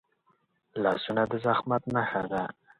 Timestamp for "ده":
2.31-2.43